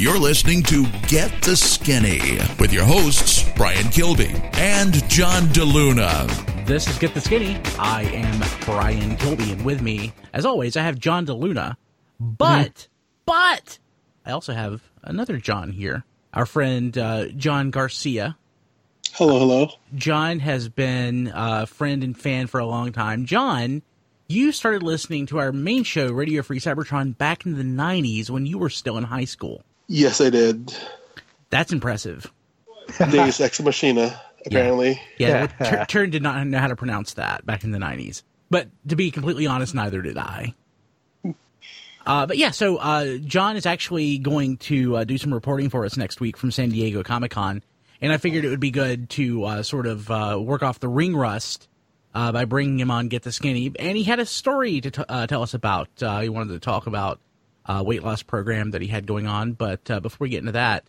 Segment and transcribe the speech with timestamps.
[0.00, 6.64] You're listening to Get the Skinny with your hosts, Brian Kilby and John DeLuna.
[6.64, 7.60] This is Get the Skinny.
[7.78, 11.76] I am Brian Kilby, and with me, as always, I have John DeLuna.
[12.18, 12.88] But, mm-hmm.
[13.26, 13.78] but,
[14.24, 18.38] I also have another John here, our friend uh, John Garcia.
[19.12, 19.68] Hello, hello.
[19.94, 23.26] John has been a friend and fan for a long time.
[23.26, 23.82] John,
[24.28, 28.46] you started listening to our main show, Radio Free Cybertron, back in the 90s when
[28.46, 29.62] you were still in high school.
[29.92, 30.72] Yes, I did.
[31.50, 32.32] That's impressive.
[33.10, 35.02] Deus Ex Machina, apparently.
[35.18, 38.22] Yeah, yeah Turn did not know how to pronounce that back in the 90s.
[38.50, 40.54] But to be completely honest, neither did I.
[42.06, 45.84] Uh, but yeah, so uh, John is actually going to uh, do some reporting for
[45.84, 47.60] us next week from San Diego Comic Con,
[48.00, 50.88] and I figured it would be good to uh, sort of uh, work off the
[50.88, 51.68] ring rust
[52.14, 53.72] uh, by bringing him on Get the Skinny.
[53.76, 55.88] And he had a story to t- tell us about.
[55.98, 57.20] he wanted to talk about
[57.66, 59.52] a weight loss program that he had going on.
[59.52, 60.84] But before we get into that,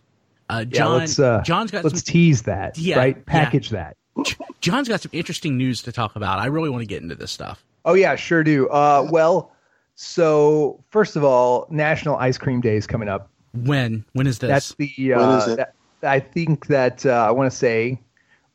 [0.50, 3.26] John, yeah, let's, John's got let's some, tease that, yeah, right?
[3.26, 3.92] Package yeah.
[4.16, 4.36] that.
[4.60, 6.38] John's got some interesting news to talk about.
[6.38, 7.64] I really want to get into this stuff.
[7.84, 8.68] Oh yeah, sure do.
[8.70, 9.52] well
[9.94, 13.28] so first of all, National Ice Cream Day is coming up.
[13.54, 14.04] When?
[14.12, 14.48] When is this?
[14.48, 15.12] That's the.
[15.12, 15.56] Uh, when is it?
[15.56, 18.00] That, I think that uh, I want to say,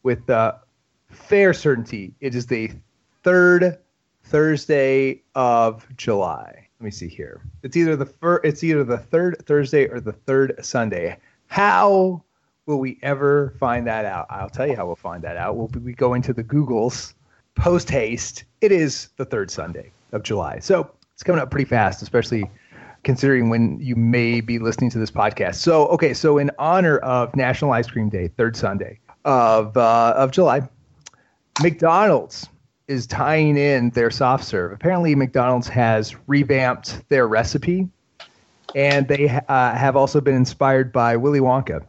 [0.04, 0.54] with uh,
[1.10, 2.72] fair certainty, it is the
[3.24, 3.78] third
[4.24, 6.67] Thursday of July.
[6.80, 7.42] Let me see here.
[7.64, 11.18] It's either the fir- It's either the third Thursday or the third Sunday.
[11.48, 12.22] How
[12.68, 14.28] will we ever find that out?
[14.30, 15.56] I'll tell you how we'll find that out.
[15.56, 17.14] We'll be going to the Googles
[17.56, 18.44] post haste.
[18.62, 20.60] It is the third Sunday of July.
[20.60, 22.50] So it's coming up pretty fast, especially
[23.04, 25.56] considering when you may be listening to this podcast.
[25.56, 30.30] So, okay, so in honor of National Ice Cream Day, third Sunday of uh, of
[30.30, 30.68] July,
[31.62, 32.48] McDonald's
[32.88, 34.72] is tying in their soft serve.
[34.72, 37.88] Apparently, McDonald's has revamped their recipe,
[38.76, 41.86] and they uh, have also been inspired by Willy Wonka.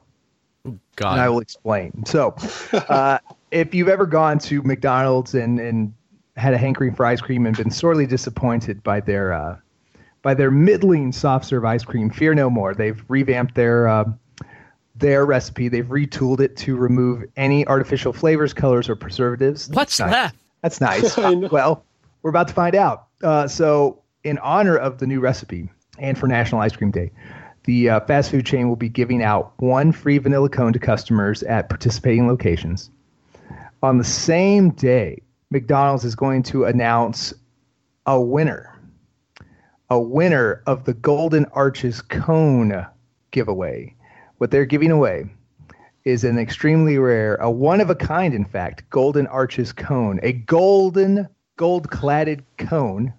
[0.96, 1.12] God.
[1.12, 2.04] And I will explain.
[2.04, 2.34] So,
[2.72, 3.18] uh,
[3.50, 5.94] if you've ever gone to McDonald's and, and
[6.36, 9.56] had a hankering for ice cream and been sorely disappointed by their uh,
[10.22, 12.10] by their middling soft serve ice cream.
[12.10, 12.74] Fear no more.
[12.74, 14.04] They've revamped their uh,
[14.96, 15.68] their recipe.
[15.68, 19.68] They've retooled it to remove any artificial flavors, colors, or preservatives.
[19.70, 20.32] What's nice.
[20.62, 20.62] That?
[20.62, 21.16] That's nice.
[21.50, 21.84] well,
[22.22, 23.06] we're about to find out.
[23.22, 27.10] Uh, so, in honor of the new recipe and for National Ice Cream Day,
[27.64, 31.42] the uh, fast food chain will be giving out one free vanilla cone to customers
[31.42, 32.90] at participating locations.
[33.82, 37.32] On the same day, McDonald's is going to announce
[38.06, 38.74] a winner,
[39.90, 42.86] a winner of the Golden Arches Cone
[43.30, 43.94] giveaway.
[44.38, 45.26] What they're giving away
[46.08, 50.32] is an extremely rare, a one of a kind, in fact, Golden Arches Cone, a
[50.32, 53.12] golden, gold cladded cone.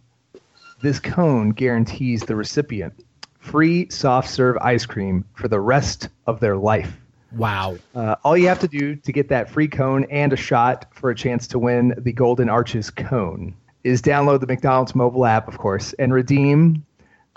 [0.82, 3.06] This cone guarantees the recipient
[3.38, 6.98] free soft serve ice cream for the rest of their life.
[7.36, 7.78] Wow.
[7.94, 11.12] Uh, all you have to do to get that free cone and a shot for
[11.12, 15.60] a chance to win the Golden Arches cone is download the McDonald's mobile app, of
[15.60, 16.84] course, and redeem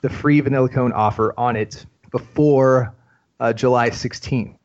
[0.01, 2.95] the free vanilla cone offer on it before
[3.39, 4.57] uh, July 16th.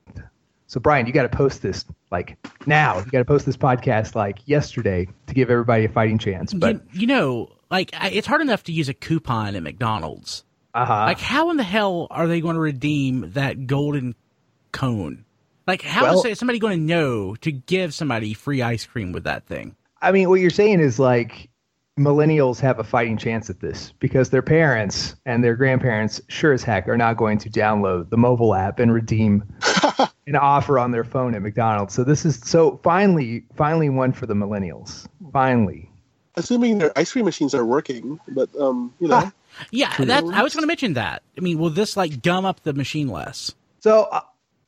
[0.67, 2.99] So, Brian, you got to post this like now.
[2.99, 6.53] You got to post this podcast like yesterday to give everybody a fighting chance.
[6.53, 10.43] But you, you know, like it's hard enough to use a coupon at McDonald's.
[10.73, 10.93] Uh-huh.
[10.93, 14.13] Like, how in the hell are they going to redeem that golden
[14.71, 15.25] cone.
[15.65, 19.25] Like, how well, is somebody going to know to give somebody free ice cream with
[19.25, 19.75] that thing?
[20.01, 21.49] I mean, what you're saying is like
[21.97, 26.63] millennials have a fighting chance at this because their parents and their grandparents sure as
[26.63, 29.43] heck are not going to download the mobile app and redeem
[30.27, 31.93] an offer on their phone at McDonald's.
[31.93, 35.07] So this is so finally, finally one for the millennials.
[35.33, 35.89] Finally.
[36.35, 39.31] Assuming their ice cream machines are working, but um, you know.
[39.71, 41.23] yeah, that I was going to mention that.
[41.35, 43.55] I mean, will this like gum up the machine less?
[43.79, 44.21] So uh,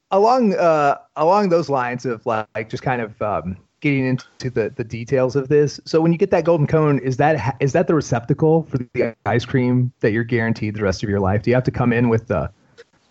[0.09, 4.83] along uh, along those lines of like just kind of um, getting into the, the
[4.83, 5.79] details of this.
[5.85, 9.15] So when you get that golden cone, is that is that the receptacle for the
[9.25, 11.43] ice cream that you're guaranteed the rest of your life?
[11.43, 12.51] Do you have to come in with the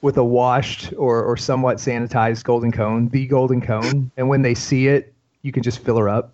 [0.00, 4.55] with a washed or, or somewhat sanitized golden cone, the golden cone, and when they
[4.55, 5.12] see it,
[5.43, 6.32] you can just fill her up?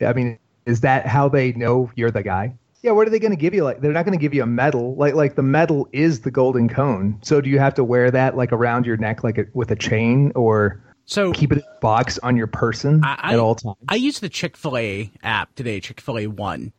[0.00, 2.54] I mean, is that how they know you're the guy?
[2.82, 3.64] Yeah, what are they going to give you?
[3.64, 4.94] Like, they're not going to give you a medal.
[4.96, 7.18] Like, like the medal is the golden cone.
[7.22, 9.76] So, do you have to wear that like around your neck, like a, with a
[9.76, 13.76] chain, or so keep it in a box on your person I, at all times?
[13.88, 16.72] I use the Chick Fil A app today, Chick Fil A One,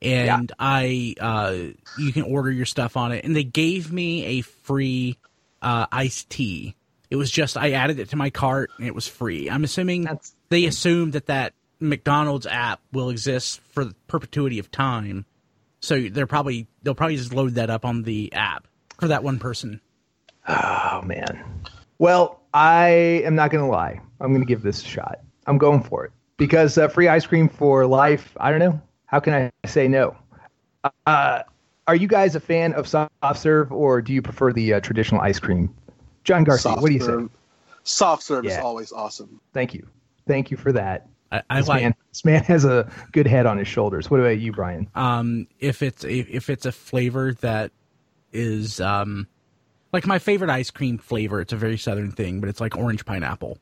[0.00, 0.56] and yeah.
[0.58, 1.56] I uh,
[1.98, 5.18] you can order your stuff on it, and they gave me a free
[5.60, 6.74] uh, iced tea.
[7.10, 9.50] It was just I added it to my cart, and it was free.
[9.50, 10.34] I'm assuming That's...
[10.48, 15.26] they assume that that McDonald's app will exist for the perpetuity of time
[15.82, 18.66] so they're probably they'll probably just load that up on the app
[18.98, 19.80] for that one person.
[20.48, 21.44] Oh man.
[21.98, 22.88] Well, I
[23.24, 24.00] am not going to lie.
[24.20, 25.20] I'm going to give this a shot.
[25.46, 28.36] I'm going for it because uh, free ice cream for life.
[28.38, 28.80] I don't know.
[29.06, 30.16] How can I say no?
[31.06, 31.42] Uh,
[31.86, 35.20] are you guys a fan of soft serve or do you prefer the uh, traditional
[35.20, 35.74] ice cream?
[36.24, 37.28] John Garcia, Soft what do you serve.
[37.30, 37.36] say?
[37.84, 39.40] Soft serve is always awesome.
[39.52, 39.86] Thank you.
[40.26, 41.08] Thank you for that.
[41.32, 44.10] I, I This, like man, this man has a good head on his shoulders.
[44.10, 44.88] What about you, Brian?
[44.94, 47.72] um if it's if, if it's a flavor that
[48.32, 49.26] is um
[49.92, 53.04] like my favorite ice cream flavor it's a very southern thing but it's like orange
[53.04, 53.58] pineapple.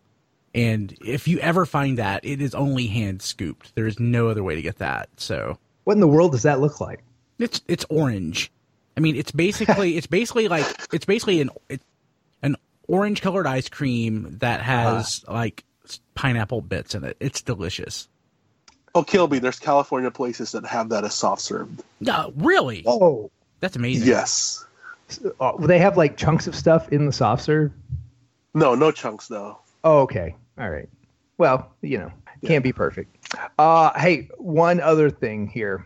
[0.52, 3.72] And if you ever find that it is only hand scooped.
[3.76, 5.58] There's no other way to get that so.
[5.84, 7.02] What in the world does that look like?
[7.40, 8.52] it's it's orange.
[8.96, 11.82] I mean it's basically it's basically like it's basically an it,
[12.42, 12.56] an
[12.86, 15.34] orange colored ice cream that has uh-huh.
[15.38, 15.64] like
[16.14, 17.16] pineapple bits in it.
[17.20, 18.08] It's delicious.
[18.92, 21.68] Oh, Kilby, there's California places that have that as soft serve.
[22.00, 22.82] no really?
[22.86, 23.30] Oh,
[23.60, 24.08] that's amazing.
[24.08, 24.64] Yes.
[25.40, 27.72] Uh, they have like chunks of stuff in the soft serve.
[28.54, 29.58] No, no chunks though.
[29.84, 30.34] Oh, okay.
[30.58, 30.88] All right.
[31.38, 32.12] Well, you know,
[32.44, 33.34] can't be perfect.
[33.58, 35.84] Uh, hey, one other thing here.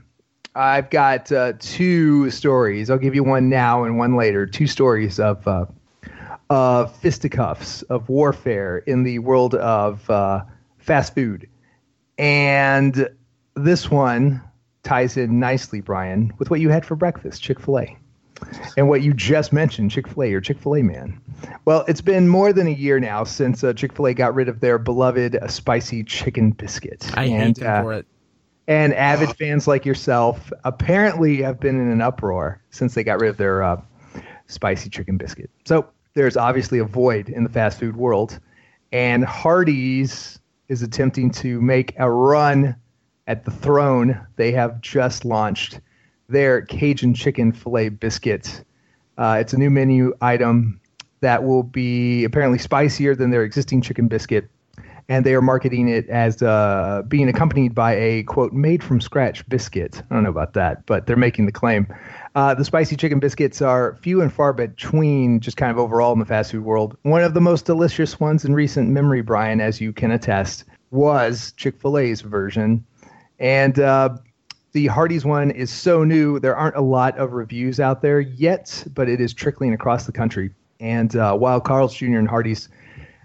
[0.57, 2.91] I've got uh, two stories.
[2.91, 4.47] I'll give you one now and one later.
[4.47, 5.67] Two stories of uh,
[6.51, 10.45] uh, fisticuffs, of warfare in the world of uh,
[10.79, 11.49] fast food.
[12.19, 13.09] And
[13.55, 14.43] this one
[14.85, 17.97] ties in nicely, Brian, with what you had for breakfast Chick fil A.
[18.77, 21.21] And what you just mentioned, Chick fil A or Chick fil A man.
[21.65, 24.49] Well, it's been more than a year now since uh, Chick fil A got rid
[24.49, 27.11] of their beloved uh, spicy chicken biscuit.
[27.15, 28.07] i and, hate them uh, for it
[28.67, 33.29] and avid fans like yourself apparently have been in an uproar since they got rid
[33.31, 33.81] of their uh,
[34.47, 35.51] spicy chicken biscuit.
[35.65, 38.39] So there's obviously a void in the fast food world,
[38.93, 40.39] and Hardee's
[40.69, 42.77] is attempting to make a run
[43.27, 44.27] at the throne.
[44.37, 45.81] They have just launched
[46.29, 48.65] their Cajun chicken filet biscuit.
[49.19, 50.81] Uh, it's a new menu item
[51.21, 54.49] that will be apparently spicier than their existing chicken biscuit
[55.09, 59.47] and they are marketing it as uh, being accompanied by a quote made from scratch
[59.49, 60.03] biscuit.
[60.11, 61.87] I don't know about that, but they're making the claim.
[62.35, 66.19] Uh, the spicy chicken biscuits are few and far between, just kind of overall in
[66.19, 66.97] the fast food world.
[67.03, 71.53] One of the most delicious ones in recent memory, Brian, as you can attest, was
[71.57, 72.85] Chick Fil A's version,
[73.39, 73.79] and.
[74.75, 76.41] The Hardee's one is so new.
[76.41, 80.11] There aren't a lot of reviews out there yet, but it is trickling across the
[80.11, 80.51] country.
[80.81, 82.19] And uh, while Carl's Jr.
[82.19, 82.69] and Hardee's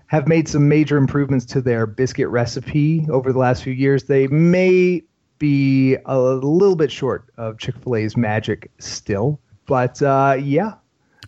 [0.07, 4.03] have made some major improvements to their biscuit recipe over the last few years.
[4.03, 5.01] They may
[5.39, 9.39] be a little bit short of Chick fil A's magic still.
[9.65, 10.73] But uh, yeah,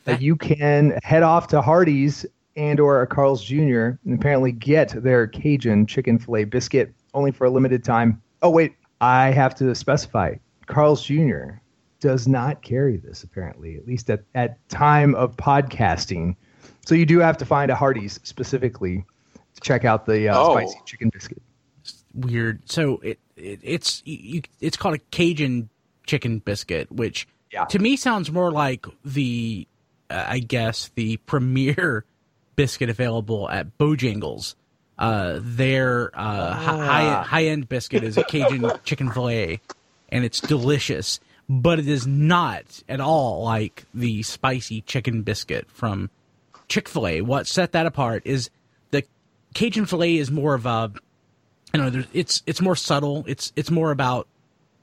[0.06, 3.98] That- you can head off to Hardee's and or a Carl's Jr.
[4.06, 8.22] and apparently get their Cajun chicken filet biscuit only for a limited time.
[8.44, 10.36] Oh, wait, I have to specify.
[10.68, 11.56] Carl's Jr.
[12.00, 16.36] does not carry this apparently, at least at, at time of podcasting.
[16.86, 19.04] So you do have to find a Hardee's specifically
[19.56, 20.54] to check out the uh, Oh.
[20.54, 21.42] spicy chicken biscuit.
[22.14, 22.62] weird.
[22.70, 25.70] So it, it it's you, it's called a Cajun
[26.06, 27.66] chicken biscuit, which Yeah.
[27.66, 29.68] to me sounds more like the
[30.10, 32.06] uh, I guess the premier
[32.56, 34.56] biscuit available at Bojangles.
[35.02, 39.60] Uh, their uh, high high end biscuit is a Cajun chicken fillet,
[40.10, 41.20] and it's delicious.
[41.50, 46.12] But it is not at all like the spicy chicken biscuit from
[46.68, 47.22] Chick Fil A.
[47.22, 48.52] What set that apart is
[48.92, 49.04] the
[49.56, 50.92] Cajun fillet is more of a
[51.74, 53.24] you know, there's, it's it's more subtle.
[53.28, 54.28] It's it's more about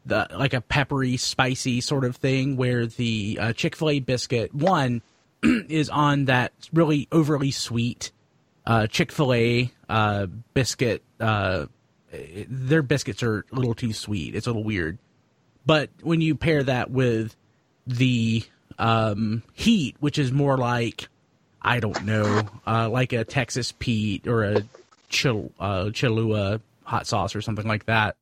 [0.04, 2.56] the like a peppery, spicy sort of thing.
[2.56, 5.00] Where the uh, Chick Fil A biscuit one
[5.44, 8.10] is on that really overly sweet
[8.68, 11.02] uh, Chick Fil A uh, biscuit.
[11.18, 11.66] Uh,
[12.48, 14.34] their biscuits are a little too sweet.
[14.36, 14.98] It's a little weird.
[15.66, 17.34] But when you pair that with
[17.86, 18.44] the
[18.78, 21.08] um, heat, which is more like
[21.60, 24.62] I don't know, uh, like a Texas Pete or a
[25.08, 28.16] Chil- uh, Cholula hot sauce or something like that.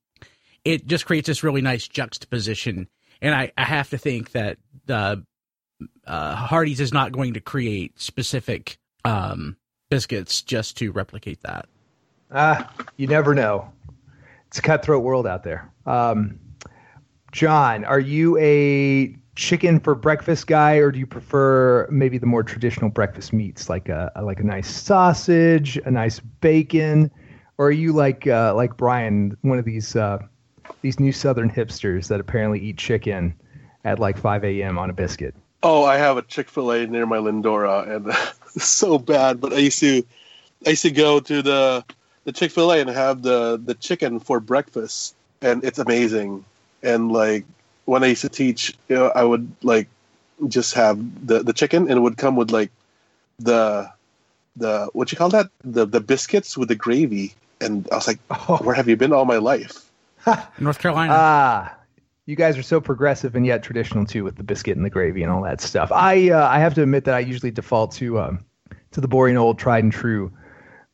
[0.64, 2.88] It just creates this really nice juxtaposition,
[3.20, 5.16] and I, I have to think that uh,
[6.06, 9.56] Hardee's is not going to create specific um,
[9.88, 11.66] biscuits just to replicate that.
[12.30, 13.70] Ah, you never know.
[14.48, 15.70] It's a cutthroat world out there.
[15.86, 16.38] Um,
[17.32, 22.42] John, are you a chicken for breakfast guy, or do you prefer maybe the more
[22.42, 27.10] traditional breakfast meats, like a like a nice sausage, a nice bacon,
[27.58, 30.18] or are you like uh, like Brian, one of these uh,
[30.80, 33.34] these new Southern hipsters that apparently eat chicken
[33.84, 34.78] at like 5 a.m.
[34.78, 35.34] on a biscuit?
[35.62, 38.06] Oh, I have a Chick Fil A near my Lindora, and
[38.54, 39.40] it's so bad.
[39.40, 40.02] But I used to,
[40.66, 41.84] I used to go to the
[42.24, 46.44] the Chick Fil A and have the the chicken for breakfast, and it's amazing.
[46.82, 47.44] And like
[47.86, 49.88] when I used to teach, you know, I would like
[50.48, 52.70] just have the the chicken, and it would come with like
[53.38, 53.90] the
[54.56, 58.18] the what you call that the the biscuits with the gravy, and I was like,
[58.30, 58.58] Oh.
[58.58, 59.90] where have you been all my life?
[60.58, 61.14] North Carolina.
[61.14, 61.75] Ah,
[62.26, 65.22] you guys are so progressive and yet traditional too with the biscuit and the gravy
[65.22, 65.90] and all that stuff.
[65.92, 68.44] I uh, I have to admit that I usually default to um,
[68.90, 70.32] to the boring old tried and true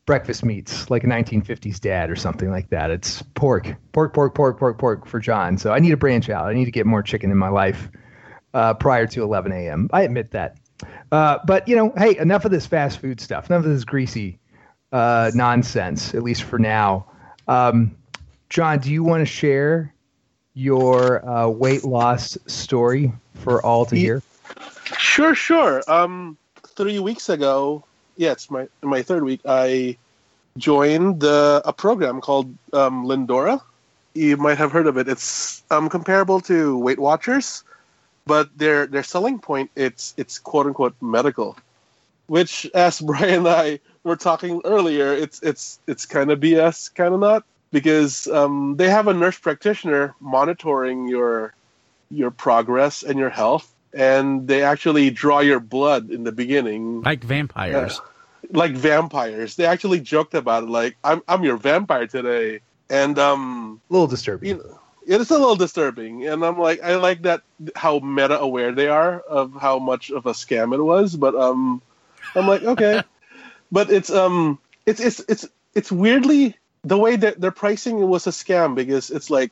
[0.05, 2.91] breakfast meats like a 1950s dad or something like that.
[2.91, 5.57] It's pork, pork, pork, pork, pork, pork for John.
[5.57, 6.45] So I need to branch out.
[6.45, 7.89] I need to get more chicken in my life
[8.53, 9.89] uh, prior to 11 a.m.
[9.93, 10.57] I admit that.
[11.11, 13.49] Uh, but you know, hey, enough of this fast food stuff.
[13.49, 14.37] Enough of this greasy
[14.91, 16.13] uh, nonsense.
[16.13, 17.07] At least for now.
[17.47, 17.97] Um,
[18.49, 19.93] John, do you want to share
[20.53, 24.21] your uh, weight loss story for all to hear?
[24.97, 25.81] Sure, sure.
[25.87, 26.37] Um,
[26.75, 27.83] three weeks ago,
[28.17, 29.41] yeah, it's my my third week.
[29.45, 29.97] I
[30.57, 33.61] joined the, a program called um, Lindora.
[34.13, 35.07] You might have heard of it.
[35.07, 37.63] It's um, comparable to Weight Watchers,
[38.25, 41.57] but their their selling point it's it's quote unquote medical,
[42.27, 47.13] which as Brian and I were talking earlier, it's it's it's kind of BS, kind
[47.13, 51.53] of not, because um, they have a nurse practitioner monitoring your
[52.09, 57.01] your progress and your health and they actually draw your blood in the beginning.
[57.01, 57.99] Like vampires.
[58.51, 59.55] like vampires.
[59.55, 62.61] They actually joked about it like i'm, I'm your vampire today.
[62.89, 64.49] And um A little disturbing.
[64.49, 66.27] you know it's a little disturbing.
[66.27, 67.41] And i'm like i like that
[67.75, 71.81] how meta aware they are of how much of a scam it was but um
[72.35, 73.01] i'm like okay.
[73.71, 78.27] But it's um it's it's it's it's weirdly the way that they're pricing it was
[78.27, 79.51] a scam because it's like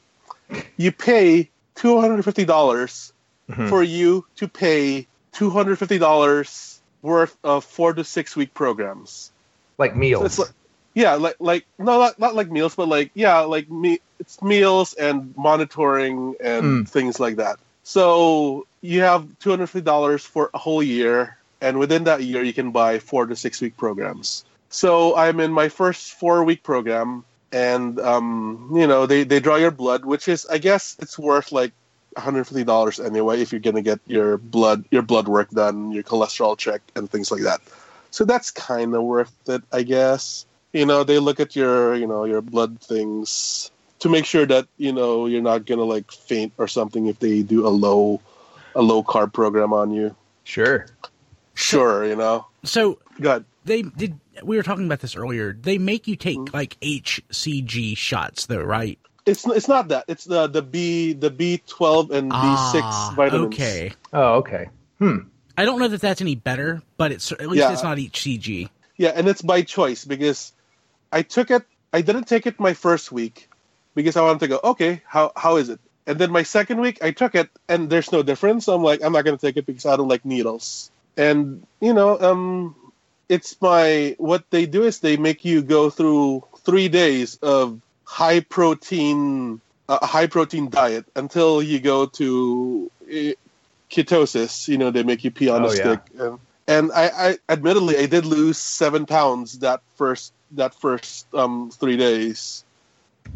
[0.77, 3.11] you pay $250
[3.49, 3.69] Mhm.
[3.69, 9.31] for you to pay $250 worth of four to six week programs
[9.77, 10.21] like meals.
[10.21, 10.49] so it's like,
[10.93, 14.93] yeah, like like no, not, not like meals, but like yeah, like me, it's meals
[14.93, 16.89] and monitoring and Mm.
[16.89, 17.57] things like that.
[17.83, 22.43] So you have two hundred fifty dollars for a whole year, and within that year,
[22.43, 24.43] you can buy four to six week programs.
[24.71, 29.57] So I'm in my first four week program, and um, you know they they draw
[29.57, 31.73] your blood, which is I guess it's worth like
[32.17, 36.81] $150 anyway if you're gonna get your blood your blood work done, your cholesterol check,
[36.95, 37.61] and things like that.
[38.11, 40.45] So that's kind of worth it, I guess.
[40.73, 44.67] You know, they look at your, you know, your blood things to make sure that
[44.77, 48.21] you know you're not gonna like faint or something if they do a low,
[48.75, 50.15] a low carb program on you.
[50.43, 50.87] sure.
[51.53, 52.47] Sure, you know.
[52.63, 53.45] So Good.
[53.65, 54.17] they did.
[54.43, 55.53] We were talking about this earlier.
[55.53, 56.55] They make you take Mm-hmm.
[56.55, 58.97] like HCG shots, though, right?
[59.25, 60.05] It's it's not that.
[60.07, 63.53] It's the the B the B twelve and B six Ah, vitamins.
[63.53, 63.91] Okay.
[64.13, 64.69] Oh, okay.
[64.97, 65.17] Hmm.
[65.57, 67.71] I don't know that that's any better, but it's at least Yeah.
[67.73, 68.69] it's not HCG.
[68.97, 70.53] Yeah, and it's by choice because
[71.11, 71.63] I took it.
[71.93, 73.47] I didn't take it my first week
[73.93, 74.59] because I wanted to go.
[74.63, 75.79] Okay, how how is it?
[76.07, 78.65] And then my second week, I took it, and there's no difference.
[78.65, 80.89] So I'm like, I'm not gonna take it because I don't like needles.
[81.15, 82.75] And you know, um,
[83.31, 88.41] it's my what they do is they make you go through three days of high
[88.41, 93.33] protein, a high protein diet until you go to eh,
[93.89, 94.67] ketosis.
[94.67, 95.95] You know, they make you pee on Oh, a yeah.
[95.95, 96.01] stick.
[96.19, 101.71] And, and I, I admittedly I did lose seven pounds that first that first um
[101.71, 102.65] three days.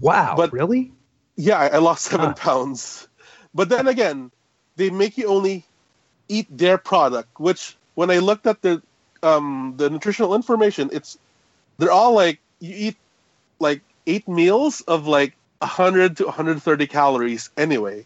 [0.01, 0.35] Wow.
[0.35, 0.91] But- really?
[1.37, 2.35] Yeah, I, I lost seven Huh.
[2.35, 3.07] pounds.
[3.55, 4.31] But then again,
[4.75, 5.63] they make you only
[6.27, 8.81] eat their product, which when I looked at the
[9.25, 11.17] um the nutritional information, it's
[11.77, 12.97] they're all like you eat
[13.59, 18.05] like eight meals of like 100 to 130 calories anyway.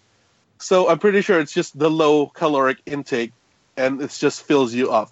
[0.59, 3.31] So I'm pretty sure it's just the low caloric intake
[3.77, 5.11] and it just fills you up.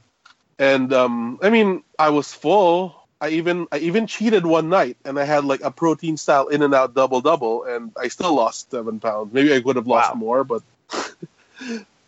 [0.59, 2.95] And um I mean, I was full.
[3.21, 6.93] I even I even cheated one night and I had like a protein style In-N-Out
[6.93, 9.33] double double and I still lost seven pounds.
[9.33, 10.19] Maybe I would have lost Wow.
[10.19, 10.61] more, but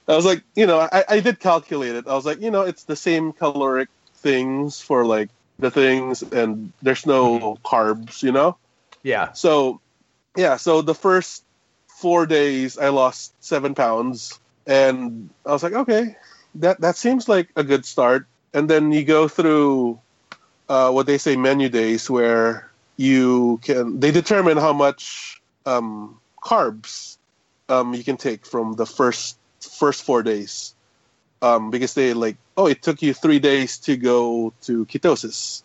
[0.09, 2.07] I was like, you know, I, I did calculate it.
[2.07, 6.73] I was like, you know, it's the same caloric things for like the things and
[6.81, 8.57] there's no carbs, you know?
[9.03, 9.31] Yeah.
[9.33, 9.79] So,
[10.35, 11.43] yeah, so the first
[11.87, 16.15] four days I lost seven pounds, and I was like, okay,
[16.55, 18.27] that that seems like a good start.
[18.53, 19.99] And then you go through
[20.67, 27.17] uh, what they say menu days, where you can they determine how much um, carbs
[27.67, 30.73] um, you can take from the first first four days,
[31.41, 35.63] um, because they like, oh, it took you three days to go to ketosis,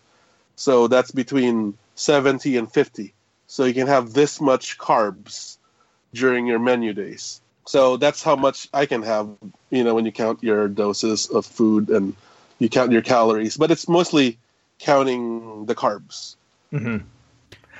[0.55, 3.13] so that's between seventy and fifty.
[3.47, 5.57] So you can have this much carbs
[6.13, 7.41] during your menu days.
[7.67, 9.29] So that's how much I can have,
[9.69, 12.15] you know, when you count your doses of food and
[12.59, 13.57] you count your calories.
[13.57, 14.37] But it's mostly
[14.79, 16.35] counting the carbs.
[16.71, 16.97] hmm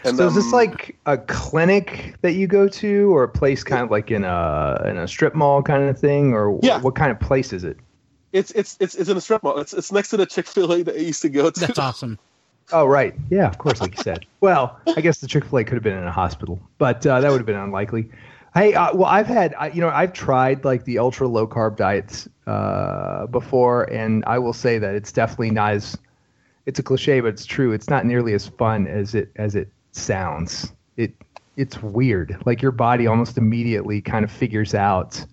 [0.04, 3.84] And so is this like a clinic that you go to, or a place kind
[3.84, 6.80] of like in a in a strip mall kind of thing, or Yeah.
[6.82, 7.78] what kind of place is it?
[8.34, 9.58] It's it's it's it's in a strip mall.
[9.60, 11.60] It's it's next to the Chick Fil A that I used to go to.
[11.60, 12.20] That's awesome.
[12.72, 14.26] Oh right, yeah, of course, like you said.
[14.42, 17.22] Well, I guess the Chick Fil A could have been in a hospital, but uh,
[17.22, 18.12] that would have been unlikely.
[18.54, 21.78] Hey, uh, well, I've had, I, you know, I've tried like the ultra low carb
[21.78, 25.98] diets uh, before, and I will say that it's definitely not as,
[26.66, 27.74] it's a cliche, but it's true.
[27.74, 30.72] It's not nearly as fun as it as it sounds.
[30.98, 31.14] It
[31.58, 32.42] it's weird.
[32.46, 35.24] Like your body almost immediately kind of figures out,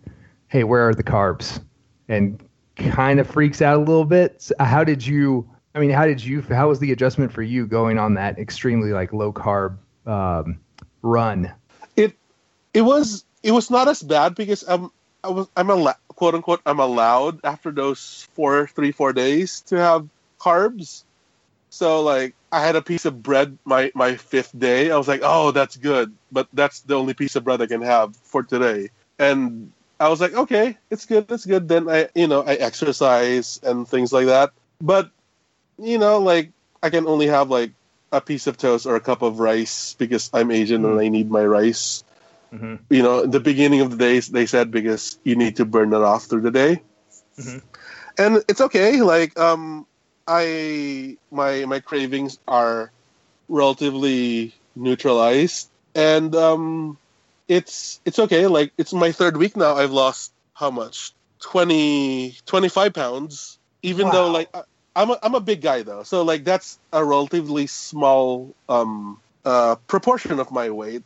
[0.49, 1.63] hey, where are the carbs,
[2.09, 2.43] and
[2.77, 4.41] kind of freaks out a little bit.
[4.43, 5.49] So how did you?
[5.75, 6.43] I mean, how did you?
[6.43, 9.77] How was the adjustment for you going on that extremely like low carb
[10.07, 10.59] um,
[11.03, 11.53] run?
[11.97, 12.15] It
[12.75, 14.91] it was it was not as bad because I'm
[15.25, 19.77] I was I'm a quote unquote I'm allowed after those four three four days to
[19.77, 21.05] have carbs.
[21.73, 24.91] So like I had a piece of bread my my fifth day.
[24.91, 27.81] I was like, oh, that's good, but that's the only piece of bread I can
[27.81, 28.91] have for today.
[29.19, 31.69] And I was like, okay, it's good, it's good.
[31.69, 34.53] Then I you know I exercise and things like that.
[34.83, 35.11] But
[35.79, 36.53] you know like
[36.83, 37.73] I can only have like
[38.13, 40.93] a piece of toast or a cup of rice because I'm Asian mm-hmm.
[40.93, 42.05] and I need my rice.
[42.53, 42.85] Mm-hmm.
[42.91, 46.05] You know, the beginning of the day they said because you need to burn it
[46.05, 46.83] off through the day,
[47.41, 47.65] mm-hmm.
[48.19, 49.01] and it's okay.
[49.01, 49.87] Like, um,
[50.27, 52.91] I my my cravings are
[53.49, 56.99] relatively neutralized, and um,
[57.49, 58.47] it's it's okay.
[58.47, 59.77] Like, it's my third week now.
[59.77, 63.59] I've lost how much 20, 25 pounds.
[63.83, 64.13] Even wow.
[64.13, 64.63] though like I,
[64.95, 69.75] I'm a, I'm a big guy though, so like that's a relatively small um uh
[69.87, 71.03] proportion of my weight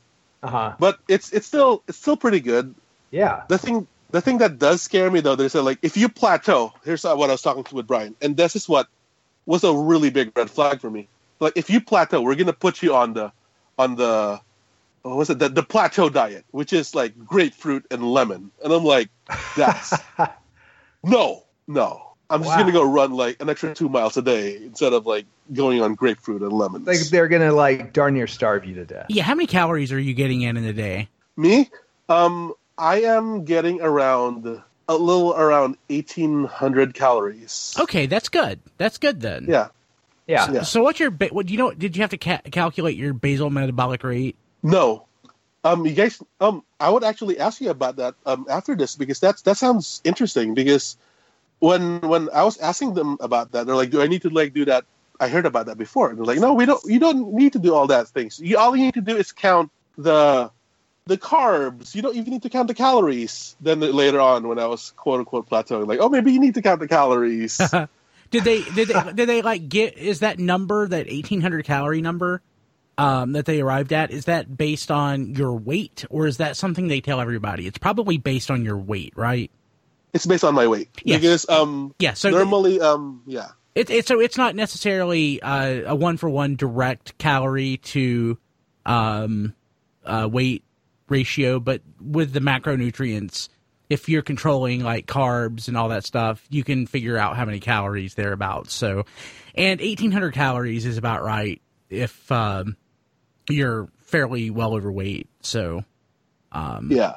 [0.46, 0.76] uh-huh.
[0.78, 2.74] But it's it's still it's still pretty good.
[3.10, 3.42] Yeah.
[3.48, 6.72] The thing the thing that does scare me though, there's a like if you plateau.
[6.84, 8.86] Here's what I was talking to with Brian, and this is what
[9.46, 11.08] was a really big red flag for me.
[11.40, 13.32] Like if you plateau, we're gonna put you on the
[13.78, 14.40] on the
[15.02, 18.84] what was it the, the plateau diet, which is like grapefruit and lemon, and I'm
[18.84, 19.08] like,
[19.56, 19.94] that's
[21.04, 22.02] no, no.
[22.28, 22.58] I'm just wow.
[22.58, 25.94] gonna go run like an extra two miles a day instead of like going on
[25.94, 26.86] grapefruit and lemons.
[26.86, 29.06] Like they're gonna like darn near starve you to death.
[29.08, 31.08] Yeah, how many calories are you getting in in a day?
[31.36, 31.70] Me,
[32.08, 37.74] um, I am getting around a little around eighteen hundred calories.
[37.78, 38.60] Okay, that's good.
[38.78, 39.46] That's good then.
[39.48, 39.68] Yeah.
[40.26, 40.46] Yeah.
[40.46, 40.62] So, yeah.
[40.62, 41.46] so what's your what?
[41.46, 41.72] Do you know?
[41.72, 44.36] Did you have to ca- calculate your basal metabolic rate?
[44.62, 45.06] No.
[45.64, 46.22] Um, you guys.
[46.40, 50.00] Um, I would actually ask you about that um after this because that's that sounds
[50.04, 50.96] interesting because
[51.58, 54.52] when when I was asking them about that, they're like, "Do I need to like
[54.54, 54.84] do that?"
[55.18, 56.10] I heard about that before.
[56.10, 56.82] And they're like, "No, we don't.
[56.84, 58.38] You don't need to do all that things.
[58.38, 60.50] You all you need to do is count the
[61.06, 61.94] the carbs.
[61.94, 65.20] You don't even need to count the calories." Then later on, when I was quote
[65.20, 67.56] unquote plateauing, like, "Oh, maybe you need to count the calories."
[68.30, 72.02] did they did they did they like get is that number that eighteen hundred calorie
[72.02, 72.42] number?
[72.98, 76.88] Um, that they arrived at is that based on your weight or is that something
[76.88, 77.66] they tell everybody?
[77.66, 79.50] It's probably based on your weight, right?
[80.14, 81.20] It's based on my weight yes.
[81.20, 85.94] because um yeah so normally um yeah it's it so it's not necessarily uh, a
[85.94, 88.38] one for one direct calorie to
[88.86, 89.54] um
[90.06, 90.64] uh, weight
[91.08, 93.48] ratio, but with the macronutrients,
[93.88, 97.60] if you're controlling like carbs and all that stuff, you can figure out how many
[97.60, 98.70] calories they're about.
[98.70, 99.04] So,
[99.54, 102.76] and 1800 calories is about right if um,
[103.48, 105.28] you're fairly well overweight.
[105.40, 105.84] So,
[106.52, 107.14] um, yeah.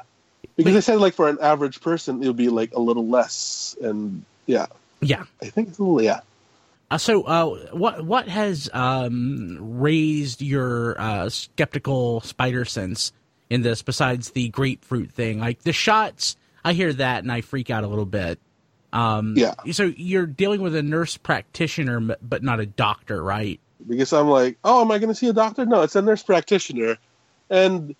[0.55, 3.77] Because I said like for an average person, it would be like a little less,
[3.81, 4.65] and yeah,
[4.99, 6.19] yeah, I think it's a little yeah.
[6.91, 13.13] Uh, so, uh, what what has um, raised your uh, skeptical spider sense
[13.49, 15.39] in this besides the grapefruit thing?
[15.39, 18.39] Like the shots, I hear that and I freak out a little bit.
[18.91, 19.53] Um, yeah.
[19.71, 23.59] So you're dealing with a nurse practitioner, but not a doctor, right?
[23.87, 25.65] Because I'm like, oh, am I going to see a doctor?
[25.65, 26.97] No, it's a nurse practitioner,
[27.49, 27.95] and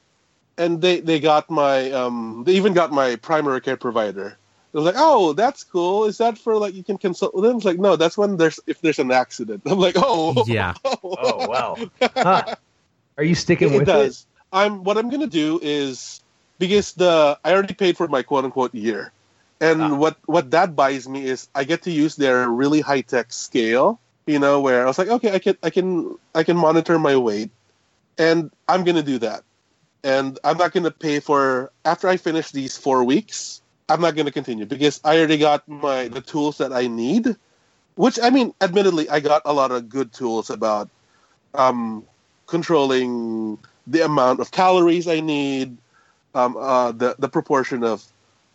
[0.58, 4.38] and they they got my um they even got my primary care provider.
[4.72, 6.06] It was like, oh, that's cool.
[6.06, 7.58] Is that for like you can consult with them?
[7.58, 9.64] It's like, no, that's when there's if there's an accident.
[9.66, 10.74] I'm like, oh, yeah.
[10.86, 11.78] oh, wow.
[12.02, 12.56] Huh.
[13.18, 14.26] Are you sticking it, with it?
[14.52, 16.22] I'm what I'm gonna do is
[16.58, 19.12] because the I already paid for my quote unquote year,
[19.62, 19.96] and ah.
[19.96, 24.00] what what that buys me is I get to use their really high tech scale.
[24.26, 27.16] You know, where I was like, okay, I can I can I can monitor my
[27.16, 27.50] weight,
[28.18, 29.44] and I'm gonna do that
[30.04, 33.62] and I'm not going to pay for after I finish these four weeks.
[33.90, 37.36] I'm not going to continue because I already got my the tools that I need.
[37.96, 40.90] Which I mean, admittedly, I got a lot of good tools about
[41.54, 42.06] um,
[42.46, 43.58] controlling
[43.89, 45.78] the amount of calories I need,
[46.36, 48.04] um, uh, the the proportion of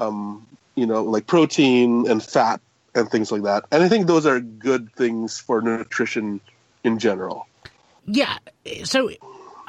[0.01, 2.61] um, you know like protein and fat
[2.95, 3.65] and things like that.
[3.73, 6.41] And I think those are good things for nutrition
[6.85, 7.47] in general.
[8.07, 8.39] Yeah.
[8.85, 9.11] So,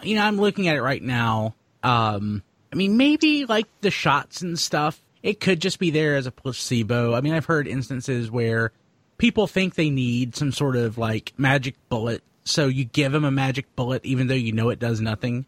[0.04, 2.42] you know, I'm looking at it right now um,
[2.74, 5.00] I mean, maybe like the shots and stuff.
[5.22, 7.14] it could just be there as a placebo.
[7.16, 8.72] I mean, I've heard instances where
[9.18, 13.32] people think they need some sort of like magic bullet, so you give them a
[13.32, 15.46] magic bullet even though you know it does nothing,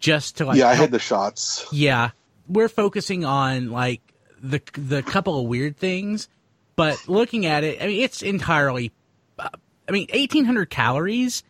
[0.00, 0.58] just to like.
[0.58, 1.66] Yeah, I help- had the shots.
[1.72, 2.10] yeah,
[2.48, 4.00] we're focusing on like
[4.40, 6.28] the the couple of weird things,
[6.76, 8.92] but looking at it, I mean, it's entirely.
[9.38, 9.48] uh,
[9.88, 11.42] I mean, eighteen hundred calories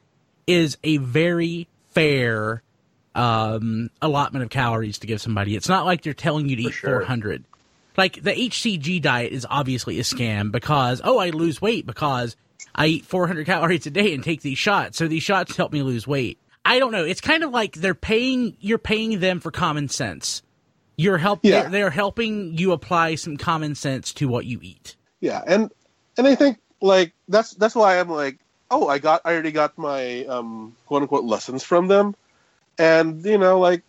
[0.47, 2.63] is a very fair
[3.15, 5.57] um, allotment of calories to give somebody.
[5.57, 6.91] It's not like they're telling you to eat sure.
[6.91, 7.45] four hundred.
[7.97, 12.37] Like the HCG diet is obviously a scam because oh, I lose weight because
[12.73, 14.99] I eat 400 calories a day and take these shots.
[14.99, 16.39] So these shots help me lose weight.
[16.69, 17.05] I don't know.
[17.05, 20.43] It's kind of like they're paying you're paying them for common sense.
[20.97, 21.63] You're help Yeah.
[21.63, 24.95] they're, they're helping you apply some common sense to what you eat.
[25.21, 25.73] Yeah, and
[26.19, 28.39] and I think like that's that's why I'm like,
[28.71, 32.15] oh, I got I already got my um quote unquote lessons from them,
[32.79, 33.83] and you know like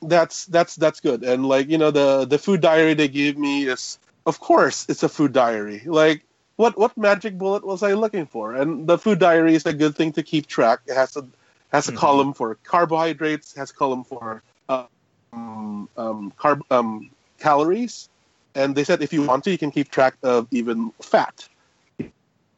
[0.00, 1.24] that's that's that's good.
[1.24, 5.02] And like you know the the food diary they gave me is of course it's
[5.02, 5.82] a food diary.
[5.84, 6.24] Like
[6.56, 8.54] what what magic bullet was I looking for?
[8.54, 10.80] And the food diary is a good thing to keep track.
[10.86, 11.26] It has a
[11.74, 11.96] has a Mhm.
[11.98, 18.08] column for carbohydrates, has a column for um, um, carb um, calories,
[18.54, 21.48] and they said if you want to, you can keep track of even fat.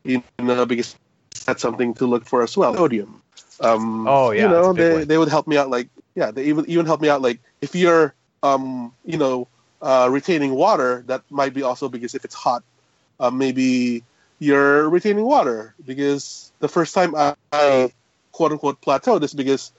[0.04, 0.94] You know, because
[1.46, 2.74] that's something to look for as well.
[2.76, 3.22] Sodium.
[3.60, 5.06] Um, Oh, yeah, you know they one.
[5.08, 5.70] they would help me out.
[5.70, 7.22] Like yeah, they even even help me out.
[7.22, 9.48] Like if you're um you know
[9.80, 12.62] uh, retaining water, that might be also because if it's hot,
[13.18, 14.04] uh, maybe
[14.38, 17.90] you're retaining water because the first time I, I
[18.36, 19.72] quote unquote plateaued is because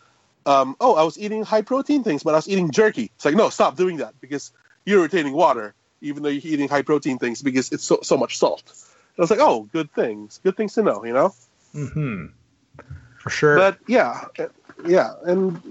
[0.45, 3.11] um, oh I was eating high protein things, but I was eating jerky.
[3.15, 4.51] It's like no, stop doing that because
[4.85, 8.37] you're retaining water even though you're eating high protein things because it's so so much
[8.37, 8.63] salt.
[8.65, 11.33] And I was like, oh, good things, good things to know, you know.
[11.73, 12.27] hmm
[13.19, 13.55] For sure.
[13.55, 14.25] But yeah,
[14.85, 15.61] yeah, and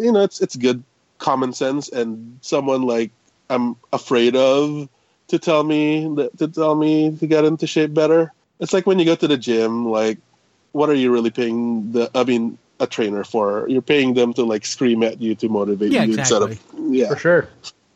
[0.00, 0.82] you know, it's it's good
[1.18, 3.10] common sense, and someone like
[3.50, 4.88] I'm afraid of
[5.28, 6.04] to tell me
[6.38, 8.32] to tell me to get into shape better.
[8.60, 10.18] It's like when you go to the gym, like,
[10.74, 12.10] what are you really paying the?
[12.14, 13.68] I mean, a trainer for?
[13.68, 16.60] You're paying them to like scream at you to motivate Yeah, you instead of
[16.90, 17.08] yeah.
[17.08, 17.48] For sure.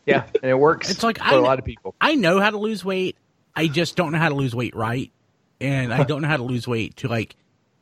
[0.05, 0.89] Yeah, and it works.
[0.89, 1.93] It's like for I a kn- lot of people.
[1.99, 3.17] I know how to lose weight.
[3.55, 5.11] I just don't know how to lose weight right,
[5.59, 7.35] and I don't know how to lose weight to like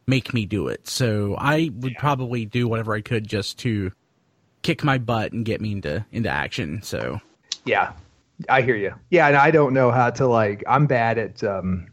[0.07, 0.88] make me do it.
[0.88, 3.91] So I would probably do whatever I could just to
[4.63, 6.81] kick my butt and get me into into action.
[6.81, 7.21] So
[7.65, 7.93] Yeah,
[8.49, 8.95] I hear you.
[9.12, 10.63] Yeah, and I don't know how to like.
[10.67, 11.88] I'm bad at um,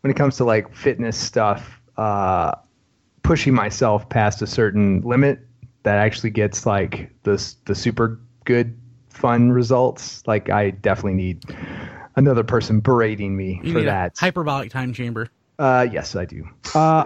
[0.00, 1.80] when it comes to like fitness stuff.
[1.96, 2.54] Uh,
[3.22, 5.40] pushing myself past a certain limit
[5.82, 8.76] that actually gets like the the super good
[9.08, 10.22] fun results.
[10.26, 11.44] Like I definitely need
[12.16, 14.16] another person berating me you for that.
[14.16, 15.30] a hyperbolic time chamber.
[15.58, 16.48] Uh, yes, I do.
[16.74, 17.04] Uh,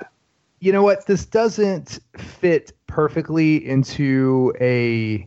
[0.60, 1.06] you know what?
[1.06, 5.26] This doesn't fit perfectly into a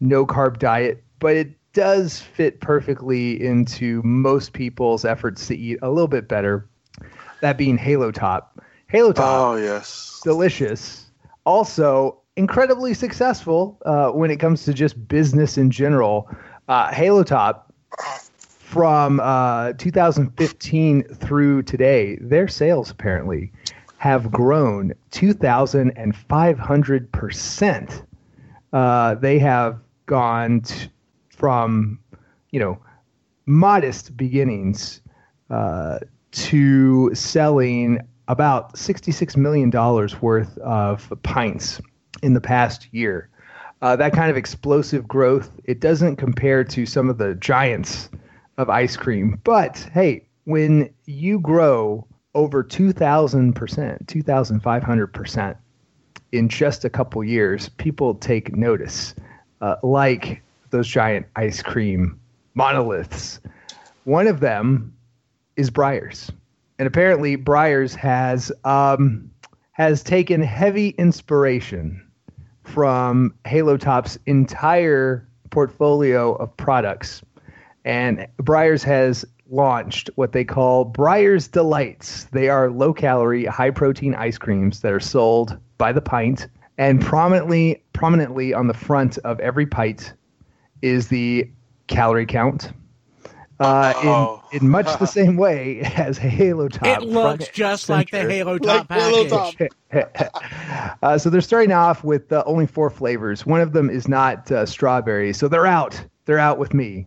[0.00, 5.90] no carb diet, but it does fit perfectly into most people's efforts to eat a
[5.90, 6.68] little bit better.
[7.40, 8.60] That being Halo Top.
[8.90, 10.20] Halo Top Oh yes.
[10.24, 11.10] delicious.
[11.46, 16.28] Also, incredibly successful uh, when it comes to just business in general.
[16.68, 17.72] Uh, Halo Top,
[18.58, 23.52] from uh, 2015 through today, their sales apparently
[23.98, 28.04] have grown 2,500%.
[28.72, 30.88] Uh, they have gone t-
[31.28, 31.98] from,
[32.50, 32.76] you know,
[33.46, 35.00] modest beginnings
[35.50, 35.98] uh,
[36.32, 38.00] to selling
[38.30, 39.70] about $66 million
[40.20, 41.80] worth of pints
[42.22, 43.28] in the past year.
[43.82, 48.08] Uh, that kind of explosive growth, it doesn't compare to some of the giants
[48.56, 49.40] of ice cream.
[49.42, 53.52] But hey, when you grow over 2,000%,
[54.06, 55.56] 2,500%
[56.30, 59.12] in just a couple years, people take notice,
[59.60, 60.40] uh, like
[60.70, 62.16] those giant ice cream
[62.54, 63.40] monoliths.
[64.04, 64.94] One of them
[65.56, 66.30] is Breyers,
[66.80, 69.30] and apparently Breyers has um,
[69.72, 72.02] has taken heavy inspiration
[72.64, 77.20] from Halo Top's entire portfolio of products,
[77.84, 82.24] and Breyers has launched what they call Breyers Delights.
[82.32, 86.98] They are low calorie, high protein ice creams that are sold by the pint, and
[86.98, 90.14] prominently prominently on the front of every pint
[90.80, 91.46] is the
[91.88, 92.72] calorie count.
[93.60, 94.42] Uh, Oh.
[94.52, 97.02] in, in much the same way as Halo Top.
[97.02, 98.20] it looks front just like the.
[98.28, 99.70] Halo Top Like Halo package.
[99.92, 100.96] Top.
[101.02, 103.44] uh, so they're starting off with uh, only four flavors.
[103.44, 106.02] One of them is not uh, strawberry, so they're out.
[106.24, 107.06] They're out with me.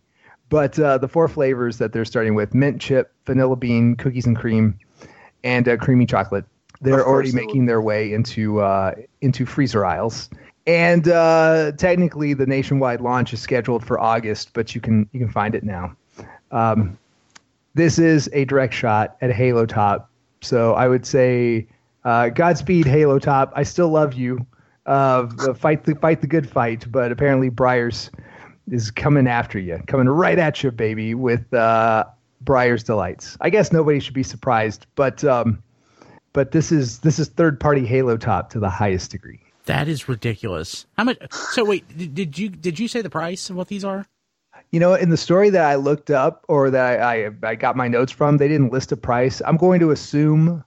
[0.50, 4.38] But uh, the four flavors that they're starting with: mint chip, vanilla bean, cookies and
[4.38, 4.78] cream,
[5.44, 6.46] and uh, creamy chocolate.
[6.82, 10.30] They're already they making their way into uh, into freezer aisles.
[10.68, 15.30] And uh, technically, the nationwide launch is scheduled for August, but you can you can
[15.30, 15.96] find it now.
[16.54, 16.98] Um,
[17.74, 20.10] this is a direct shot at Halo Top.
[20.42, 21.68] So I would say,
[22.06, 23.52] uh, Godspeed, Halo Top.
[23.56, 24.46] I still love you.
[24.86, 28.10] Uh, fight the fight the good fight, but apparently Breyers
[28.70, 32.04] is coming after you, coming right at you, baby, with uh,
[32.44, 33.38] Breyers delights.
[33.40, 35.64] I guess nobody should be surprised, but um,
[36.34, 39.40] but this is this is third party Halo Top to the highest degree.
[39.66, 40.86] That is ridiculous.
[40.98, 41.18] How much?
[41.32, 44.06] So wait, did, did you did you say the price of what these are?
[44.74, 47.76] You know, in the story that I looked up or that I, I, I got
[47.78, 49.40] my notes from, they didn't list a price.
[49.46, 50.64] I'm going to assume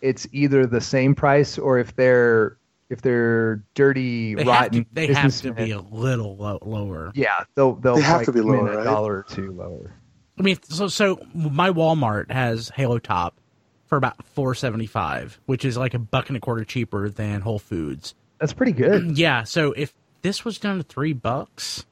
[0.00, 2.56] it's either the same price or if they're
[2.88, 4.84] if they're dirty, They have rotten.
[4.84, 7.10] to, they have to be a little lo- lower.
[7.16, 8.84] Yeah, they'll they'll They have to be come in lower, a right?
[8.84, 9.90] dollar or two lower.
[10.38, 13.40] I mean, so so my Walmart has Halo Top
[13.86, 17.40] for about four seventy five, which is like a buck and a quarter cheaper than
[17.40, 18.14] Whole Foods.
[18.38, 19.18] That's pretty good.
[19.18, 21.86] Yeah, so if this was down to three bucks,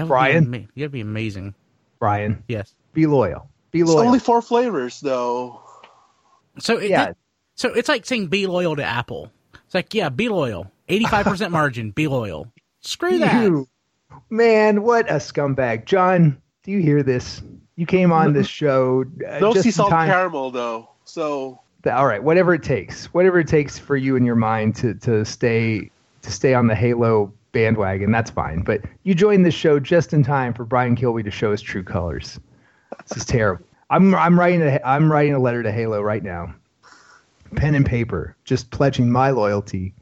[0.00, 0.50] that would Brian?
[0.50, 1.54] be ama- that'd be amazing.
[1.98, 2.74] Brian, Yes.
[2.92, 3.48] be loyal.
[3.70, 4.06] Be It's loyal.
[4.06, 5.60] only four flavors though.
[6.58, 7.12] So it, Yeah.
[7.54, 9.30] so it's like saying be loyal to Apple.
[9.64, 10.70] It's like yeah, be loyal.
[10.88, 12.46] Eighty five percent margin, be loyal.
[12.80, 13.42] Screw that.
[13.42, 13.68] You,
[14.30, 15.84] man, what a scumbag.
[15.84, 17.42] John, do you hear this?
[17.76, 20.08] You came on this show uh, No sea salt time.
[20.08, 20.88] caramel though.
[21.04, 21.60] So
[21.90, 25.24] all right, whatever it takes, whatever it takes for you in your mind to to
[25.24, 25.90] stay
[26.22, 28.60] to stay on the Halo bandwagon, that's fine.
[28.62, 31.82] But you joined this show just in time for Brian Kilby to show his true
[31.82, 32.38] colors.
[33.08, 33.64] This is terrible.
[33.90, 36.54] I'm I'm writing a I'm writing a letter to Halo right now,
[37.56, 39.94] pen and paper, just pledging my loyalty,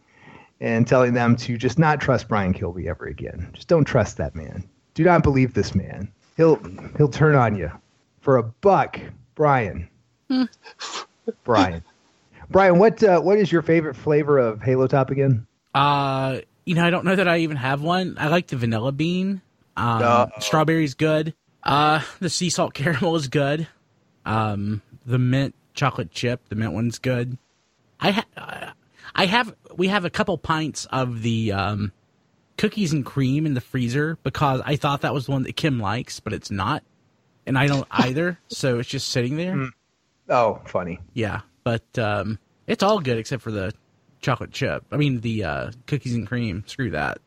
[0.61, 3.51] and telling them to just not trust Brian Kilby ever again.
[3.55, 4.69] Just don't trust that man.
[4.95, 6.13] Do not believe this man.
[6.37, 6.61] He'll
[6.97, 7.71] he'll turn on you
[8.21, 9.01] for a buck,
[9.35, 9.89] Brian.
[11.45, 11.83] Brian.
[12.51, 15.47] Brian, what uh, what is your favorite flavor of Halo Top again?
[15.75, 18.17] Uh, you know, I don't know that I even have one.
[18.19, 19.41] I like the vanilla bean.
[19.77, 21.35] Um, strawberry's good.
[21.63, 23.67] Uh, the sea salt caramel is good.
[24.27, 27.39] Um, the mint chocolate chip, the mint one's good.
[28.01, 28.75] I ha-
[29.15, 31.93] I have we have a couple pints of the um
[32.59, 35.81] cookies and cream in the freezer because I thought that was the one that Kim
[35.81, 36.83] likes, but it's not,
[37.47, 38.39] and I don't either.
[38.49, 39.71] so it's just sitting there.
[40.29, 41.01] Oh, funny.
[41.15, 43.73] Yeah, but um, it's all good except for the
[44.21, 44.85] chocolate chip.
[44.91, 46.65] I mean the uh, cookies and cream.
[46.67, 47.19] Screw that.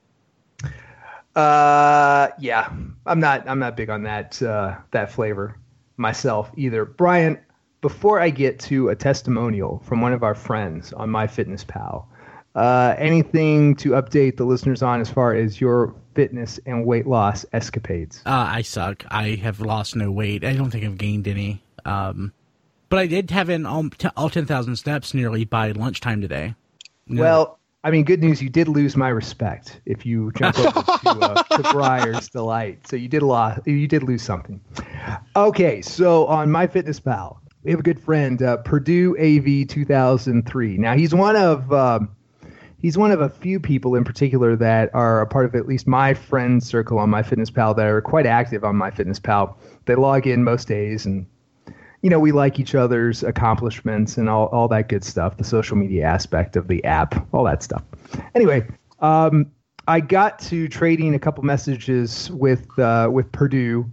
[1.36, 2.72] Uh, yeah,
[3.06, 5.58] I'm not I'm not big on that uh, that flavor
[5.98, 6.84] myself either.
[6.84, 7.40] Brian,
[7.80, 12.06] before I get to a testimonial from one of our friends on MyFitnessPal,
[12.56, 17.46] uh, anything to update the listeners on as far as your fitness and weight loss
[17.54, 18.22] escapades?
[18.26, 19.06] Uh, I suck.
[19.10, 20.44] I have lost no weight.
[20.44, 21.64] I don't think I've gained any.
[21.86, 22.34] Um,
[22.90, 26.56] but I did have in all, t- all ten thousand steps nearly by lunchtime today.
[27.12, 27.22] No.
[27.22, 28.42] Well, I mean, good news.
[28.42, 32.88] You did lose my respect if you jump over to, uh, to Breyers delight.
[32.88, 33.68] So you did a lot.
[33.68, 34.62] You did lose something.
[35.36, 40.78] Okay, so on MyFitnessPal, we have a good friend, uh, Purdue AV 2003.
[40.78, 42.16] Now he's one of um,
[42.78, 45.88] he's one of a few people in particular that are a part of at least
[45.88, 49.56] my friend circle on MyFitnessPal that are quite active on MyFitnessPal.
[49.86, 51.26] They log in most days and
[52.02, 55.78] you know, we like each other's accomplishments and all, all that good stuff, the social
[55.78, 57.84] media aspect of the app, all that stuff.
[58.36, 58.68] Anyway,
[59.00, 59.52] um,
[59.88, 63.90] I got to trading a couple messages with uh, with Purdue,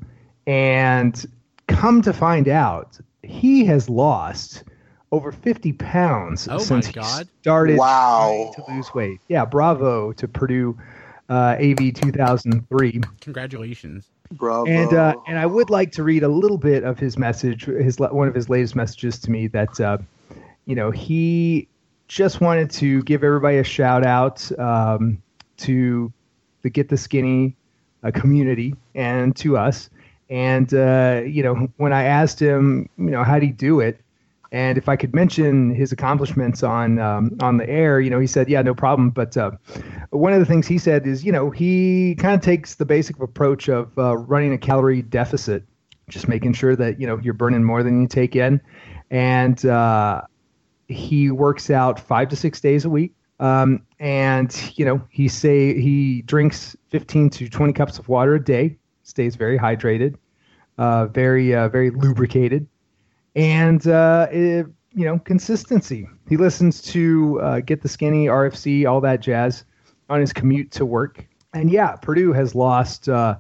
[0.47, 1.25] and
[1.67, 4.65] come to find out, he has lost
[5.11, 7.27] over 50 pounds Oh my since God.
[7.27, 8.53] he started Wow.
[8.55, 9.21] trying to lose weight.
[9.29, 10.77] Yeah, bravo to Purdue
[11.31, 13.01] uh, AV 2003.
[13.21, 14.11] congratulations.
[14.33, 14.71] Bravo.
[14.71, 17.99] And uh, and I would like to read a little bit of his message, his
[17.99, 19.99] one of his latest messages to me that uh,
[20.67, 21.69] you know he
[22.09, 25.23] just wanted to give everybody a shout out um,
[25.59, 26.13] to
[26.63, 27.57] the Get the Skinny
[28.03, 29.91] uh, community and to us.
[30.31, 34.01] And uh, you know when I asked him, you know, how'd he do it?
[34.51, 38.27] And if I could mention his accomplishments on um, on the air, you know, he
[38.27, 39.51] said, "Yeah, no problem." But uh,
[40.11, 43.21] one of the things he said is, you know, he kind of takes the basic
[43.21, 45.65] approach of uh, running a calorie deficit,
[46.09, 48.59] just making sure that you know you're burning more than you take in,
[49.11, 50.23] and uh,
[50.89, 53.13] he works out five to six days a week.
[53.41, 58.43] Um, and you know, he say he drinks 15 to 20 cups of water a
[58.43, 60.17] day, stays very hydrated,
[60.79, 62.67] uh, very uh, very lubricated
[63.35, 66.09] and uh, it, you know consistency.
[66.29, 69.65] He listens to uh, Get the Skinny, RFC, all that jazz
[70.09, 71.27] on his commute to work.
[71.55, 73.37] And yeah, Purdue has lost uh,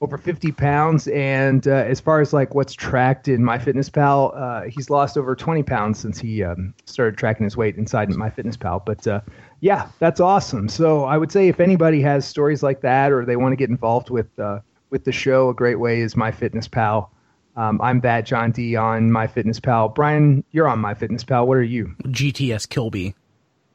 [0.00, 1.08] over 50 pounds.
[1.08, 5.62] And uh, as far as like what's tracked in MyFitnessPal, uh, he's lost over 20
[5.62, 8.84] pounds since he um, started tracking his weight inside MyFitnessPal.
[8.84, 9.20] But uh,
[9.60, 10.68] yeah, that's awesome.
[10.68, 13.70] So I would say if anybody has stories like that or they want to get
[13.70, 17.08] involved with uh, with the show, a great way is MyFitnessPal.
[17.56, 19.94] Um, I'm that John D on MyFitnessPal.
[19.94, 21.46] Brian, you're on MyFitnessPal.
[21.46, 21.94] What are you?
[22.04, 23.14] GTS Kilby.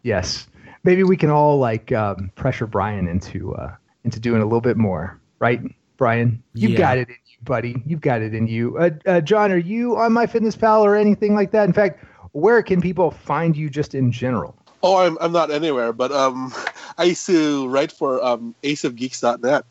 [0.03, 0.47] Yes.
[0.83, 4.77] Maybe we can all like um, pressure Brian into uh, into doing a little bit
[4.77, 5.61] more, right,
[5.97, 6.41] Brian?
[6.53, 6.77] You've Yeah.
[6.79, 7.81] got it in you, buddy.
[7.85, 8.77] You've got it in you.
[8.77, 11.65] Uh, uh, John, are you on MyFitnessPal or anything like that?
[11.65, 14.55] In fact, where can people find you just in general?
[14.83, 16.51] Oh, I'm I'm not anywhere, but um,
[16.97, 19.65] I used to write for um aceofgeeks.net.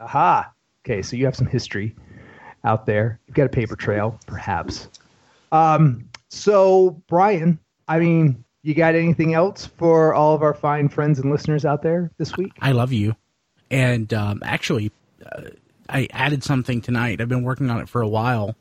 [0.00, 0.50] Aha.
[0.84, 1.94] Okay, so you have some history
[2.64, 3.20] out there.
[3.26, 4.88] You've got a paper trail, perhaps.
[5.52, 11.18] Um, so Brian, I mean, you got anything else for all of our fine friends
[11.18, 12.52] and listeners out there this week?
[12.60, 13.16] I love you.
[13.70, 14.92] And um, actually,
[15.24, 15.42] uh,
[15.88, 17.20] I added something tonight.
[17.20, 18.56] I've been working on it for a while,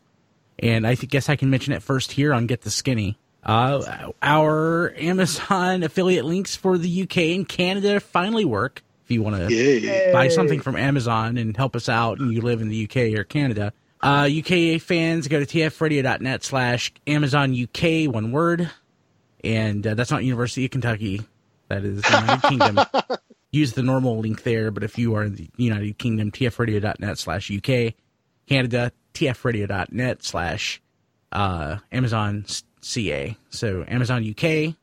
[0.60, 3.18] and I th- guess I can mention it first here on Get the Skinny.
[3.44, 8.84] Uh, our Amazon affiliate links for the UK and Canada finally work.
[9.06, 12.62] If you want to buy something from Amazon and help us out, and you live
[12.62, 13.72] in the UK or Canada.
[14.02, 18.70] Uh, UK fans go to tfradio.net slash Amazon UK, one word.
[19.44, 21.22] And uh, that's not University of Kentucky.
[21.70, 23.20] That is the United Kingdom.
[23.52, 27.52] Use the normal link there, but if you are in the United Kingdom, tfradio.net slash
[27.52, 27.94] UK.
[28.48, 30.82] Canada, tfradio.net slash
[31.32, 32.46] uh, Amazon
[32.82, 33.38] CA.
[33.50, 34.76] So Amazon UK,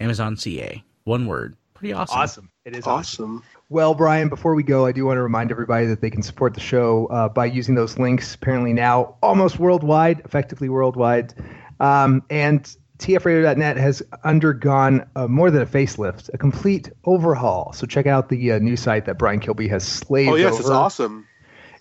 [0.00, 0.82] Amazon CA.
[1.04, 1.56] One word.
[1.74, 2.18] Pretty awesome.
[2.18, 2.50] Awesome.
[2.64, 3.42] It is Awesome.
[3.70, 6.54] Well, Brian, before we go, I do want to remind everybody that they can support
[6.54, 11.34] the show uh, by using those links, apparently now almost worldwide, effectively worldwide.
[11.80, 12.62] Um, and
[12.98, 17.72] TFRadio.net has undergone uh, more than a facelift, a complete overhaul.
[17.72, 20.60] So check out the uh, new site that Brian Kilby has slaved Oh yes, over.
[20.60, 21.26] it's awesome.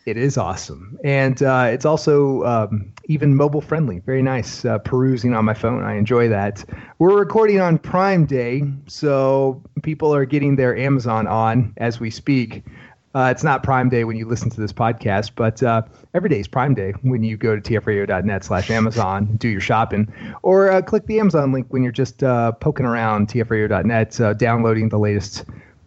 [0.06, 4.00] It is awesome, and uh, it's also um, even mobile friendly.
[4.00, 5.82] Very nice uh, perusing on my phone.
[5.82, 6.66] I enjoy that.
[7.00, 12.66] We're recording on Prime Day, so people are getting their Amazon on as we speak.
[13.16, 16.39] Uh, it's not Prime Day when you listen to this podcast, but uh, every day
[16.39, 20.12] is Prime Day when you go to tfradio.net slash Amazon, do your shopping,
[20.42, 24.89] or uh, click the Amazon link when you're just uh, poking around tfradio.net, uh, downloading
[24.89, 25.46] the latest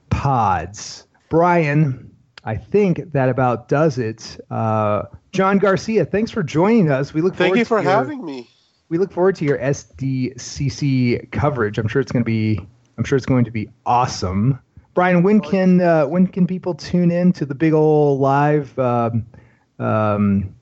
[0.08, 1.06] pods.
[1.28, 2.05] Brian,
[2.46, 4.38] I think that about does it.
[4.50, 7.12] Uh, John Garcia, thanks for joining us.
[7.12, 8.48] We look Thank forward you for to your, having me.
[8.88, 11.76] We look forward to your SDCC coverage.
[11.76, 12.60] I'm sure it's going to be.
[12.96, 14.60] I'm sure it's going to be awesome.
[14.94, 19.26] Brian, when can uh, when can people tune in to the big old live um,
[19.80, 20.54] um,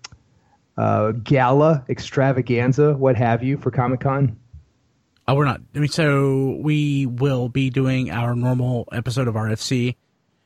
[0.79, 4.39] uh, gala extravaganza, what have you, for Comic Con?
[5.29, 5.61] Oh, we're not.
[5.75, 9.97] I mean, so we will be doing our normal episode of RFC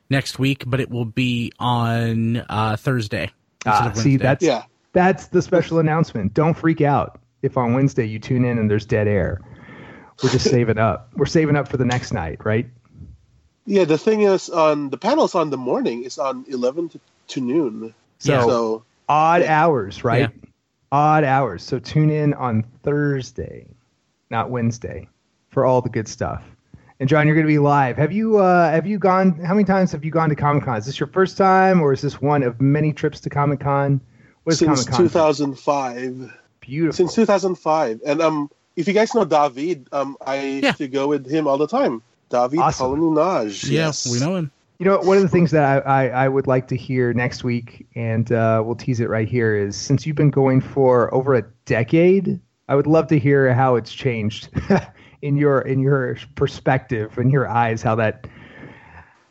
[0.09, 3.31] next week, but it will be on uh, Thursday
[3.65, 4.63] Ah, of see, that's Yeah.
[4.93, 6.33] that's the special announcement.
[6.33, 9.41] Don't freak out if on Wednesday you tune in and there's dead air.
[10.23, 11.09] We're just saving up.
[11.15, 12.67] We're saving up for the next night, right?
[13.65, 17.41] Yeah, the thing is, on the panels on the morning is on eleven to, to
[17.41, 17.93] noon.
[18.21, 18.41] Yeah.
[18.45, 20.21] So Odd hours, right?
[20.21, 20.49] Yeah.
[20.91, 21.63] Odd hours.
[21.63, 23.67] So tune in on Thursday,
[24.31, 25.07] not Wednesday,
[25.49, 26.43] for all the good stuff.
[26.99, 27.95] And John, you're going to be live.
[27.95, 29.39] Have you uh, have you gone?
[29.39, 30.77] How many times have you gone to Comic Con?
[30.77, 34.01] Is this your first time, or is this one of many trips to Comic Con?
[34.49, 34.97] Since Comic Con?
[35.05, 36.93] 2005, Beautiful.
[36.93, 41.29] since 2005, and um, if you guys know David, um, I used to go with
[41.29, 42.01] him all the time.
[42.29, 42.95] David Awesome.
[42.99, 43.69] Coloninage.
[43.69, 44.11] yeah, yes.
[44.11, 44.51] we know him.
[44.79, 47.43] You know, one of the things that I, I, I would like to hear next
[47.43, 51.35] week, and uh, we'll tease it right here, is since you've been going for over
[51.35, 54.49] a decade, I would love to hear how it's changed
[55.21, 58.27] in your in your perspective, in your eyes, how that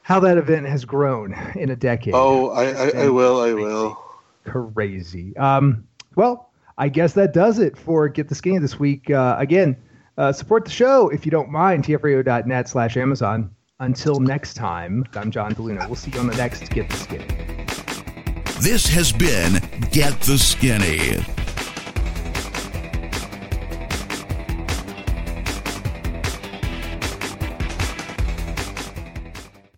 [0.02, 2.14] how that event has grown in a decade.
[2.14, 4.02] Oh, I, I, I will, I will.
[4.44, 5.36] crazy.
[5.36, 9.10] Um, well, I guess that does it for Get the Skinny this week.
[9.10, 9.76] Uh, again,
[10.16, 11.84] uh, support the show if you don't mind.
[11.84, 13.50] tfradio.net slash Amazon.
[13.80, 15.86] Until next time, I'm John DeLuna.
[15.86, 17.26] We'll see you on the next Get the Skinny.
[18.60, 19.60] This has been
[19.92, 21.37] Get the Skinny.